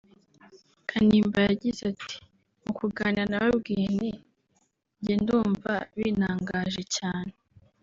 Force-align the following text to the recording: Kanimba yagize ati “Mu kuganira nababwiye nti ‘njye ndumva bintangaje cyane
Kanimba 0.89 1.39
yagize 1.49 1.81
ati 1.93 2.15
“Mu 2.63 2.71
kuganira 2.77 3.25
nababwiye 3.29 3.85
nti 3.95 4.11
‘njye 4.99 5.15
ndumva 5.21 5.73
bintangaje 5.97 6.83
cyane 6.97 7.33